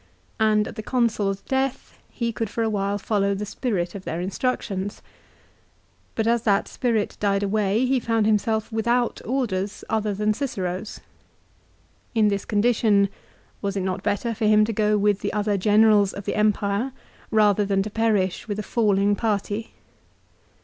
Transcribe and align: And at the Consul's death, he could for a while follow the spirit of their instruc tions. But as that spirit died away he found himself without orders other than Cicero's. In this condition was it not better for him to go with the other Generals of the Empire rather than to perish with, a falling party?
And 0.39 0.67
at 0.67 0.77
the 0.77 0.81
Consul's 0.81 1.41
death, 1.41 1.99
he 2.09 2.31
could 2.31 2.49
for 2.49 2.63
a 2.63 2.69
while 2.71 2.97
follow 2.97 3.35
the 3.35 3.45
spirit 3.45 3.93
of 3.93 4.03
their 4.03 4.19
instruc 4.19 4.63
tions. 4.63 5.03
But 6.15 6.25
as 6.25 6.41
that 6.41 6.67
spirit 6.67 7.17
died 7.19 7.43
away 7.43 7.85
he 7.85 7.99
found 7.99 8.25
himself 8.25 8.71
without 8.71 9.21
orders 9.23 9.83
other 9.89 10.15
than 10.15 10.33
Cicero's. 10.33 11.01
In 12.15 12.29
this 12.29 12.45
condition 12.45 13.09
was 13.61 13.77
it 13.77 13.81
not 13.81 14.01
better 14.01 14.33
for 14.33 14.45
him 14.47 14.65
to 14.65 14.73
go 14.73 14.97
with 14.97 15.19
the 15.19 15.33
other 15.33 15.55
Generals 15.55 16.13
of 16.13 16.25
the 16.25 16.33
Empire 16.33 16.93
rather 17.29 17.63
than 17.63 17.83
to 17.83 17.91
perish 17.91 18.47
with, 18.47 18.57
a 18.57 18.63
falling 18.63 19.15
party? 19.15 19.71